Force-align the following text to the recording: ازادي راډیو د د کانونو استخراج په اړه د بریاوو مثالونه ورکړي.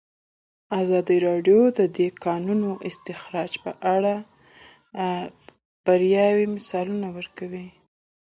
ازادي 0.81 1.17
راډیو 1.27 1.59
د 1.77 1.79
د 1.97 1.99
کانونو 2.23 2.69
استخراج 2.89 3.51
په 3.63 3.71
اړه 3.95 4.15
د 4.25 4.25
بریاوو 5.85 6.51
مثالونه 6.55 7.07
ورکړي. 7.17 7.67